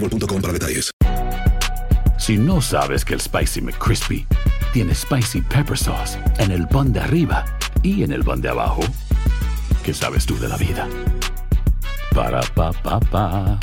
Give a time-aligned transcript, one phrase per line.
[0.00, 0.90] boostmobile.com para detalles.
[2.18, 4.26] Si no sabes que el Spicy McCrispy
[4.72, 7.44] tiene Spicy Pepper Sauce en el pan de arriba
[7.82, 8.82] y en el pan de abajo,
[9.82, 10.88] ¿qué sabes tú de la vida?
[12.14, 13.58] Para, pa, pa, pa.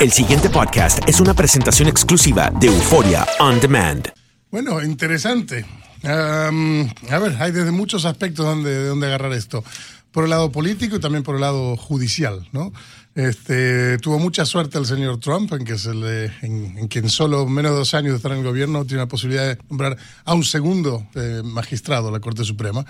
[0.00, 4.12] El siguiente podcast es una presentación exclusiva de Euforia On Demand.
[4.50, 5.66] Bueno, interesante.
[6.04, 9.64] Am, a ver, hay desde muchos aspectos donde, de donde agarrar esto.
[10.12, 12.72] Por el lado político y también por el lado judicial, ¿no?
[13.18, 17.72] Este, tuvo mucha suerte el señor Trump en que, se le, en, en solo menos
[17.72, 20.44] de dos años de estar en el gobierno tiene la posibilidad de nombrar a un
[20.44, 22.86] segundo eh, magistrado a la Corte Suprema.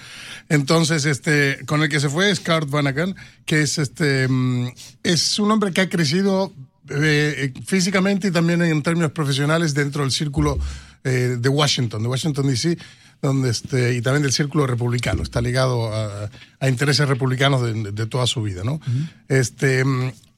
[0.51, 3.17] Entonces, este, con el que se fue es Cart Vanagan,
[3.47, 4.69] que es, este, mm,
[5.03, 6.53] es un hombre que ha crecido
[6.91, 10.59] eh, físicamente y también en términos profesionales dentro del círculo
[11.05, 12.77] eh, de Washington, de Washington DC,
[13.23, 15.23] donde este, y también del círculo republicano.
[15.23, 16.31] Está ligado a,
[16.61, 18.81] a intereses republicanos de, de toda su vida, ¿no?
[19.29, 19.85] Este.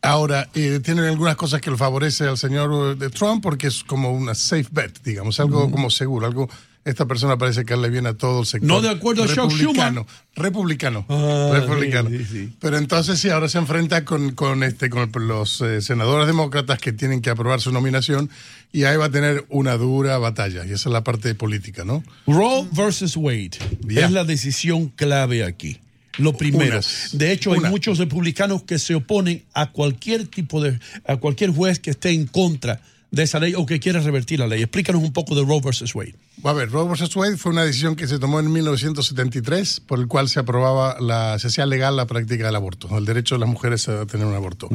[0.03, 4.13] Ahora, eh, tienen algunas cosas que le favorece al señor de Trump porque es como
[4.13, 6.49] una safe bet, digamos, algo como seguro, algo...
[6.85, 8.67] Esta persona parece que le viene a todo el sector.
[8.67, 10.07] No de acuerdo a Chuck republicano.
[10.35, 11.05] Republicano.
[11.11, 12.09] Ah, republicano.
[12.09, 12.53] sí, sí.
[12.59, 16.93] Pero entonces sí, ahora se enfrenta con, con, este, con los eh, senadores demócratas que
[16.93, 18.31] tienen que aprobar su nominación
[18.73, 20.65] y ahí va a tener una dura batalla.
[20.65, 22.03] Y esa es la parte política, ¿no?
[22.27, 23.59] Roe versus Wade
[23.89, 25.79] es la decisión clave aquí.
[26.19, 26.73] Lo primero.
[26.73, 27.11] Unas.
[27.13, 27.69] de hecho, Una.
[27.69, 32.11] hay muchos republicanos que se oponen a cualquier tipo de, a cualquier juez que esté
[32.11, 34.63] en contra de esa ley o que quiera revertir la ley.
[34.63, 36.15] Explícanos un poco de Roe versus Wade.
[36.45, 37.15] A ver, Roe vs.
[37.17, 41.39] Wade fue una decisión que se tomó en 1973 por el cual se aprobaba, la,
[41.39, 44.35] se hacía legal la práctica del aborto, el derecho de las mujeres a tener un
[44.35, 44.69] aborto.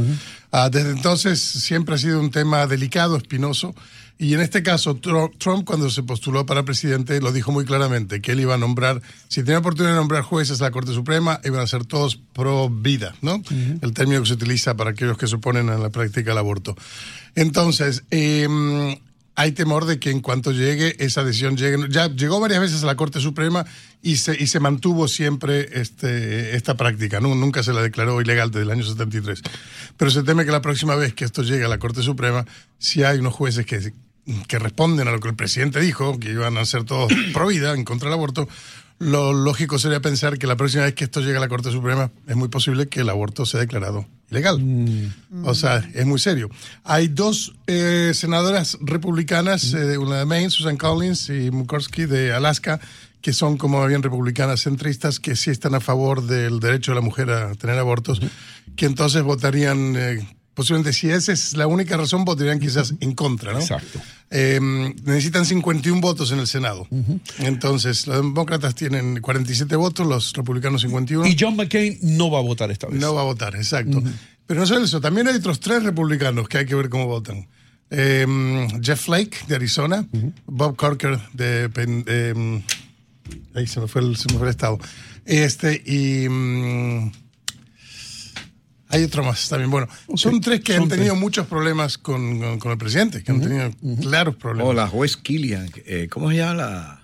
[0.52, 3.74] Ah, desde entonces siempre ha sido un tema delicado, espinoso,
[4.18, 8.22] y en este caso Tru- Trump cuando se postuló para presidente lo dijo muy claramente,
[8.22, 11.42] que él iba a nombrar, si tenía oportunidad de nombrar jueces a la Corte Suprema,
[11.44, 13.42] iban a ser todos pro vida, ¿no?
[13.82, 16.76] El término que se utiliza para aquellos que se oponen a la práctica del aborto.
[17.36, 18.98] Entonces, em,
[19.38, 22.86] hay temor de que en cuanto llegue esa decisión llegue ya llegó varias veces a
[22.86, 23.66] la Corte Suprema
[24.02, 27.36] y se y se mantuvo siempre este esta práctica ¿no?
[27.36, 29.42] nunca se la declaró ilegal desde el año 73
[29.98, 32.46] pero se teme que la próxima vez que esto llegue a la Corte Suprema
[32.80, 33.92] si hay unos jueces que
[34.48, 37.74] que responden a lo que el presidente dijo que iban a ser todos pro vida
[37.74, 38.48] en contra del aborto
[38.98, 42.12] lo lógico sería pensar que la próxima vez que esto llegue a la Corte Suprema
[42.28, 45.12] es muy posible que el aborto sea declarado ilegal.
[45.44, 46.50] O sea, es muy serio.
[46.84, 52.80] Hay dos eh, senadoras republicanas, eh, una de Maine, Susan Collins, y Murkowski de Alaska,
[53.22, 57.02] que son como bien republicanas centristas, que sí están a favor del derecho de la
[57.02, 58.22] mujer a tener abortos,
[58.78, 63.54] que entonces votarían, eh, posiblemente si esa es la única razón, votarían quizás en contra,
[63.54, 63.60] ¿no?
[63.60, 64.02] Exacto.
[64.32, 64.60] Eh,
[65.04, 66.88] necesitan 51 votos en el Senado.
[67.40, 71.28] Entonces, los demócratas tienen 47 votos, los republicanos 51.
[71.28, 73.00] Y John McCain no va a votar esta vez.
[73.00, 74.02] No va a votar, exacto.
[74.48, 77.48] Pero no solo eso, también hay otros tres republicanos que hay que ver cómo votan.
[77.92, 78.26] Eh,
[78.82, 80.08] Jeff Flake, de Arizona,
[80.46, 82.34] Bob Corker, de...
[82.36, 84.80] Mm, ahí se me, fue el, se me fue el estado.
[85.26, 86.30] Este, y...
[86.30, 87.25] mm,
[88.96, 89.70] hay otro más también.
[89.72, 91.22] Bueno, son tres que son han tenido tres.
[91.22, 93.72] muchos problemas con, con- con el presidente, que han tenido
[94.02, 94.70] claros problemas.
[94.70, 97.02] O la juez Killian, eh, ¿cómo se llama la,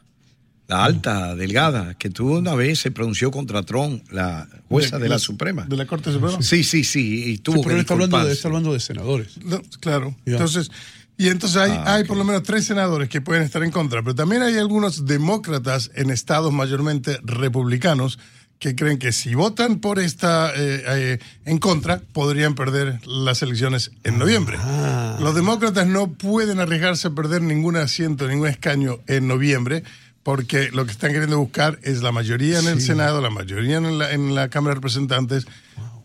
[0.68, 5.20] la alta, delgada, que tuvo una vez se pronunció contra Trump, la jueza de, la,
[5.20, 5.66] Suprema.
[5.66, 6.42] ¿De la Corte Suprema?
[6.42, 7.32] Sí, sí, sí.
[7.34, 8.34] Y tuvo Sí, pero que está hablando, de, disculparse.
[8.38, 9.38] está hablando de senadores.
[9.44, 10.16] No, claro.
[10.26, 10.72] Entonces,
[11.18, 14.02] y entonces hay, Ah, hay por lo menos tres senadores que pueden estar en contra,
[14.02, 18.18] pero también hay algunos demócratas en estados mayormente republicanos
[18.62, 23.92] que creen que si votan por esta eh, eh, en contra podrían perder las elecciones
[24.04, 24.58] en noviembre.
[24.60, 25.18] Ah.
[25.20, 29.84] Los demócratas no pueden arriesgarse a perder ningún asiento, ningún escaño en noviembre.
[30.22, 33.98] Porque lo que están queriendo buscar es la mayoría en el Senado, la mayoría en
[33.98, 35.48] la, en la Cámara de Representantes,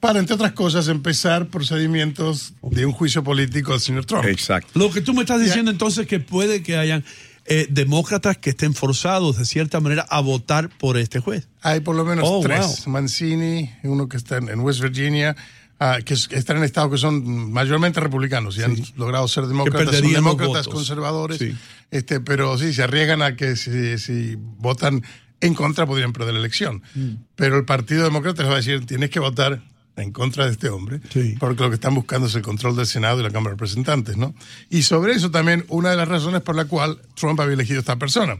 [0.00, 4.24] para, entre otras cosas, empezar procedimientos de un juicio político al señor Trump.
[4.24, 4.70] Exacto.
[4.78, 7.04] Lo que tú me estás diciendo entonces que puede que hayan
[7.48, 11.48] eh, demócratas que estén forzados de cierta manera a votar por este juez.
[11.62, 12.86] Hay por lo menos Oh, tres.
[12.86, 15.36] Mancini, uno que está en, West Virginia,
[15.78, 19.46] ah, que, es- que están en estados que son mayormente republicanos y han logrado ser
[19.46, 19.96] demócratas.
[19.98, 21.38] Son demócratas conservadores.
[21.38, 21.54] Sí.
[21.90, 25.02] Este, pero sí, se arriesgan a que si, si votan
[25.40, 26.82] en contra podrían perder la elección.
[26.94, 27.10] Mm.
[27.36, 29.62] Pero el Partido Demócrata les va a decir, tienes que votar
[29.96, 31.36] en contra de este hombre, Sí.
[31.40, 34.16] porque lo que están buscando es el control del Senado y la Cámara de Representantes,
[34.16, 34.34] ¿no?
[34.70, 37.80] Y sobre eso también una de las razones por la cual Trump había elegido a
[37.80, 38.36] esta persona,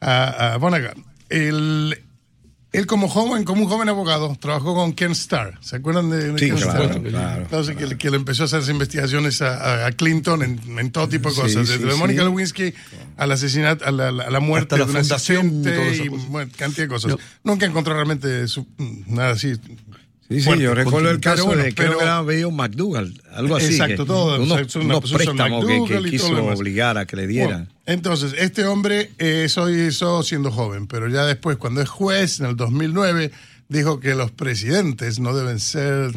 [0.00, 0.92] a, a.
[1.28, 1.98] El,
[2.72, 5.58] él como joven, como un joven abogado, trabajó con Ken Starr.
[5.62, 7.02] ¿Se acuerdan de, de Sí, Ken claro, Starr?
[7.02, 11.30] claro, Entonces, que, que le empezó a hacer investigaciones a, Clinton en, en todo tipo
[11.30, 11.98] de cosas, sí, desde sí.
[11.98, 12.74] Mónica Lewinsky
[13.16, 16.88] al asesinato, a la, a la muerte la de un asistente y bueno, cantidad de
[16.88, 17.10] cosas.
[17.12, 17.18] No.
[17.44, 18.66] Nunca encontró realmente su-
[19.06, 19.54] nada así.
[20.30, 23.56] Sí, sí, yo recuerdo el caso bueno, de, creo pero- que era Bill McDougall, algo
[23.56, 23.72] así.
[23.72, 27.16] Exacto, que todo, Unos, una- préstamos que, McDougall que y todo quiso obligar a que
[27.16, 27.64] le dieran.
[27.64, 32.40] Bueno, entonces, este hombre eh, eso hizo siendo joven, pero ya después, cuando es juez,
[32.40, 33.30] en el 2009,
[33.70, 36.12] dijo que los presidentes no deben ser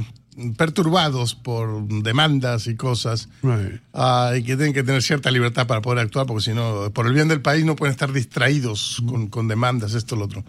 [0.58, 3.82] perturbados por demandas y cosas Right.
[3.94, 7.08] ah, y que tienen que tener cierta libertad para poder actuar, porque si no, por
[7.08, 10.44] el bien del país no pueden estar distraídos con, con demandas, esto, lo otro.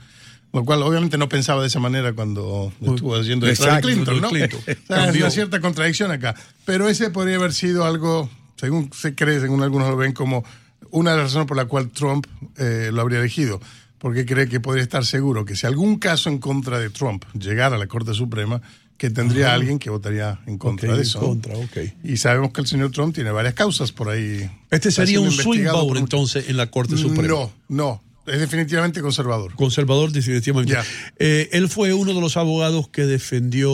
[0.53, 4.21] Lo cual obviamente no pensaba de esa manera cuando estuvo haciendo esto de Exacto, Clinton,
[4.21, 4.29] ¿no?
[4.29, 4.61] Clinton.
[4.61, 5.23] O sea, es Cambió.
[5.25, 6.35] una cierta contradicción acá.
[6.67, 10.45] Pero ese podría haber sido algo, según se cree, según algunos lo ven, como
[10.91, 12.27] una de las razones por la cual Trump
[12.59, 13.61] eh, lo habría elegido.
[13.99, 17.77] Porque cree que podría estar seguro que si algún caso en contra de Trump llegara
[17.77, 18.61] a la Corte Suprema,
[18.99, 21.19] que tendría alguien que votaría en contra de en eso.
[21.19, 21.77] contra, ok.
[22.05, 24.49] Y sabemos que el señor Trump tiene varias causas por ahí.
[24.71, 27.29] Este sería un swing vote por entonces en la Corte Suprema.
[27.29, 28.03] No, no.
[28.27, 29.55] Es definitivamente conservador.
[29.55, 30.73] Conservador, definitivamente.
[30.75, 30.85] Ya.
[31.19, 33.73] Eh, él fue uno de los abogados que defendió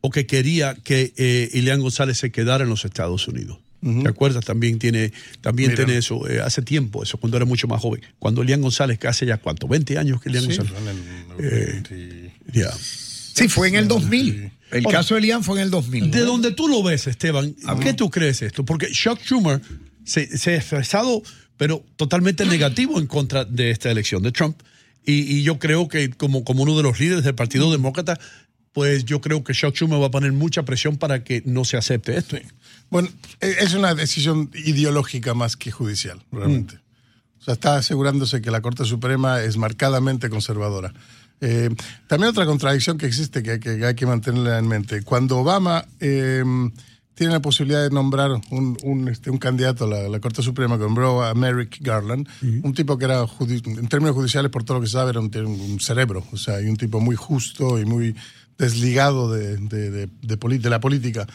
[0.00, 3.58] o que quería que eh, Ileán González se quedara en los Estados Unidos.
[3.80, 4.44] ¿Te acuerdas?
[4.44, 5.84] También tiene, también Mira.
[5.84, 8.02] tiene eso, eh, hace tiempo, eso, cuando era mucho más joven.
[8.18, 10.72] Cuando Elian González, que hace ya cuánto, 20 años que Elian Sí, González.
[11.38, 12.34] en el 20.
[12.52, 12.72] Ya.
[12.72, 14.50] Sí, fue en el 2000.
[14.72, 16.10] El Ahora, caso de Elian fue en el 2000.
[16.10, 18.64] De donde tú lo ves, Esteban, ¿qué tú crees esto?
[18.64, 19.60] Porque Chuck Schumer
[20.04, 21.22] se, se ha expresado,
[21.58, 24.58] pero totalmente negativo en contra de esta elección de Trump.
[25.04, 28.18] Y, y yo creo que como, como uno de los líderes del Partido Demócrata,
[28.72, 31.76] pues yo creo que Chuck Schumer va a poner mucha presión para que no se
[31.76, 32.36] acepte esto.
[32.90, 33.08] Bueno,
[33.40, 36.78] e- es una decisión ideológica más que judicial, realmente.
[37.40, 40.92] O sea, está asegurándose que la Corte Suprema es marcadamente conservadora.
[41.40, 41.70] Eh,
[42.06, 45.02] también otra contradicción que existe que hay que, hay que mantenerla en mente.
[45.02, 46.44] Cuando Obama eh,
[47.18, 50.76] tiene la posibilidad de nombrar un, un, este, un candidato a la, la Corte Suprema,
[50.78, 52.26] que nombró a Merrick Garland,
[52.62, 55.78] un tipo que era, en términos judiciales, por todo lo que se sabe, era un,
[55.80, 58.14] cerebro, o sea, y un tipo muy justo y muy
[58.56, 61.26] desligado de, de, de- de poli- de la política.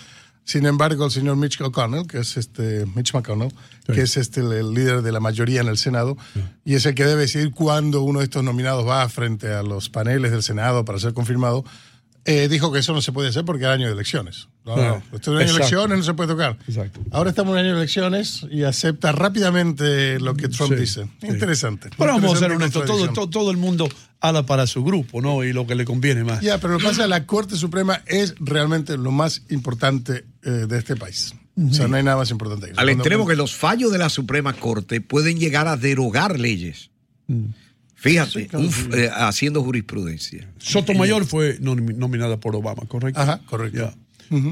[0.46, 3.54] Sin embargo, el señor Mitch McConnell, que es este Mitch McConnell,
[3.94, 6.18] que es este el, el líder de la mayoría en el Senado,
[6.66, 9.90] y es el que debe decidir cuándo uno de estos nominados va frente a los
[9.90, 11.64] paneles del Senado para ser confirmado,
[12.26, 14.48] eh, dijo que eso no se puede hacer porque era año de elecciones.
[14.66, 14.96] No, no, no.
[15.12, 16.58] Esto es un año de elecciones, no se puede tocar.
[16.68, 17.02] Exacto.
[17.12, 21.08] Ahora estamos en año de elecciones y acepta rápidamente lo que Trump Sí, dice.
[21.22, 21.28] sí.
[21.28, 21.90] Interesante.
[21.98, 23.90] Pero vamos a ser honestos, todo, todo, todo el mundo
[24.22, 25.44] ala para su grupo, ¿no?
[25.44, 26.40] Y lo que le conviene más.
[26.42, 30.24] Ya, pero lo que pasa es que la Corte Suprema es realmente lo más importante
[30.44, 31.34] eh, de este país.
[31.58, 32.80] O sea, no hay nada más importante que eso.
[32.80, 36.90] Al Cuando- extremo que los fallos de la Suprema Corte pueden llegar a derogar leyes.
[37.96, 40.50] Fíjate, un f- eh, haciendo jurisprudencia.
[40.58, 43.20] Sotomayor fue nomi- nominada por Obama, ¿correcto?
[43.22, 43.94] Ajá, correcto.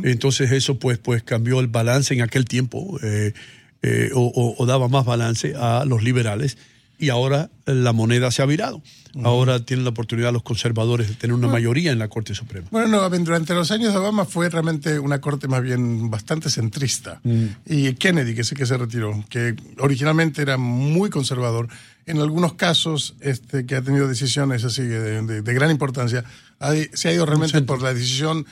[0.03, 3.33] Entonces eso pues, pues cambió el balance en aquel tiempo eh,
[3.81, 6.57] eh, o, o- o daba más balance a los liberales
[6.99, 8.81] y ahora la moneda se ha virado.
[9.23, 12.67] Ahora tienen la oportunidad los conservadores de tener una mayoría en la Corte Suprema.
[12.71, 17.19] Bueno, no, durante los años de Obama fue realmente una corte más bien bastante centrista.
[17.65, 21.67] Y Kennedy, que sé que se retiró, que originalmente era muy conservador,
[22.05, 26.23] en algunos casos este, que ha tenido decisiones así de, de- de gran importancia,
[26.61, 28.45] ha- se ha ido realmente por la decisión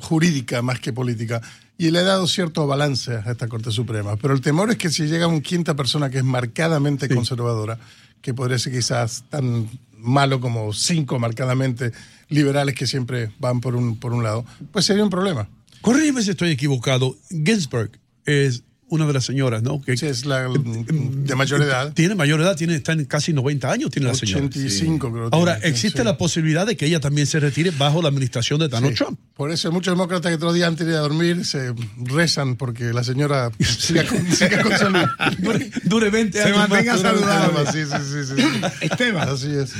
[0.00, 1.40] jurídica más que política.
[1.78, 4.16] y le ha dado cierto balance a esta Corte Suprema.
[4.16, 7.78] Pero el temor es que si llega una quinta persona que es marcadamente conservadora,
[8.20, 9.68] que podría ser quizás tan
[9.98, 11.92] malo como cinco marcadamente
[12.28, 15.48] liberales que siempre van por un, por un lado, pues sería un problema.
[15.80, 17.16] Corrígeme si estoy equivocado.
[17.28, 17.90] Ginsburg
[18.24, 19.80] es una de las señoras, ¿no?
[19.80, 21.92] Que, Sí, es la de mayor edad.
[21.94, 24.44] Tiene mayor edad, tiene, está en casi 90 años, tiene la señora.
[24.44, 25.30] 85 creo.
[25.30, 26.04] que Ahora, tiene, existe sí.
[26.04, 29.02] la posibilidad de que ella también se retire bajo la administración de Donald Sí.
[29.04, 29.18] Trump.
[29.34, 32.92] Por eso muchos demócratas que otro día antes de ir a dormir se rezan porque
[32.92, 35.06] la señora siga con, siga con salud.
[35.38, 36.68] Dure, dure 20 Se años más.
[36.68, 37.72] mantenga saludable.
[37.72, 38.60] Sí, sí, sí, sí, sí.
[38.82, 39.72] Esteban, Así es.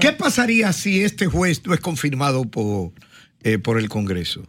[0.00, 2.92] ¿qué pasaría si este juez no es confirmado por,
[3.42, 4.42] eh, por el Congreso?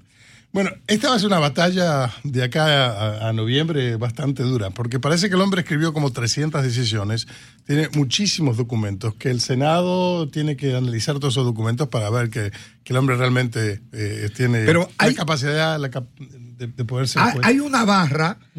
[0.53, 4.99] Bueno, esta va a ser una batalla de acá a, a noviembre bastante dura, porque
[4.99, 7.25] parece que el hombre escribió como 300 decisiones,
[7.65, 12.51] tiene muchísimos documentos, que el Senado tiene que analizar todos esos documentos para ver que,
[12.83, 17.07] que el hombre realmente eh, tiene Pero la hay- capacidad la cap- de, de poder
[17.07, 17.45] ser Hay, juez.
[17.45, 18.37] hay una barra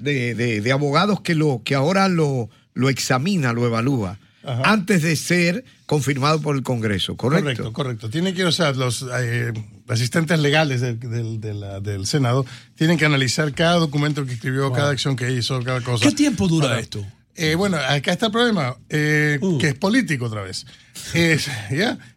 [0.00, 4.62] de, de- de abogados que, lo, que ahora lo, lo examina, lo evalúa, Ajá.
[4.72, 7.44] antes de ser confirmado por el Congreso, ¿correcto?
[7.44, 8.10] Correcto, correcto.
[8.10, 9.52] Tienen que, o sea, los eh,
[9.88, 14.72] asistentes legales del, del- de la- del Senado tienen que analizar cada documento que escribió,
[14.72, 16.08] cada acción que hizo, cada cosa.
[16.08, 17.04] ¿Qué tiempo dura esto?
[17.36, 19.58] Eh, bueno, acá está el problema, eh, Uh.
[19.58, 20.66] que es político otra vez.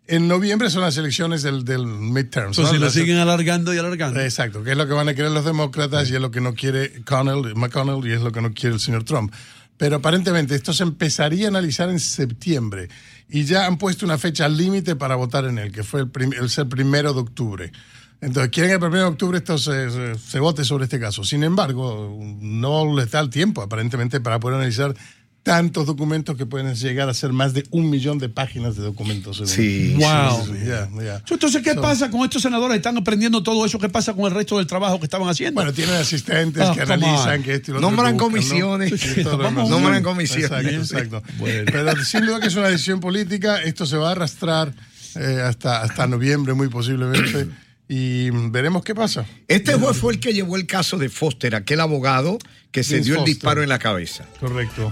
[0.08, 2.48] En noviembre son las elecciones del, del midterm.
[2.50, 4.20] Entonces, si lo siguen alargando y alargando.
[4.22, 6.54] Exacto, que es lo que van a querer los demócratas y es lo que no
[6.54, 9.34] quiere Connell, McConnell y es lo que no quiere el señor Trump.
[9.78, 12.90] Pero aparentemente esto se empezaría a analizar en septiembre
[13.30, 16.34] y ya han puesto una fecha límite para votar en él, que fue el, prim-
[16.34, 17.72] el ser primero de octubre.
[18.20, 21.24] Entonces, quieren que el primero de octubre esto se, se- se vote sobre este caso.
[21.24, 24.96] Sin embargo, no les da el tiempo, aparentemente, para poder analizar
[25.48, 29.42] tantos documentos que pueden llegar a ser más de un millón de páginas de documentos.
[29.46, 30.46] Sí, Wow.
[30.46, 31.34] sí, sí.
[31.34, 32.76] Entonces, ¿qué So- pasa con estos senadores?
[32.78, 33.80] ¿Están aprendiendo todo eso?
[33.80, 35.56] ¿Qué pasa con el resto del trabajo que estaban haciendo?
[35.56, 37.44] Bueno, tienen asistentes Ah, que analizan on.
[37.44, 38.78] que esto y lo otro Nombran que buscan, ¿no?
[38.78, 39.26] comisiones.
[39.26, 40.52] Vamos, nombran comisiones.
[40.52, 40.70] Exacto,
[41.20, 41.24] exacto.
[41.40, 41.72] Bueno.
[41.72, 43.62] Pero sin duda que es una decisión política.
[43.64, 44.74] Esto se va a arrastrar
[45.16, 47.48] eh, hasta, hasta noviembre, muy posiblemente.
[47.90, 49.26] Y veremos qué pasa.
[49.48, 52.38] Este juez fue el que llevó el caso de Foster, aquel abogado
[52.70, 53.34] que se Vince dio el Foster.
[53.34, 54.26] disparo en la cabeza.
[54.42, 54.92] Correcto.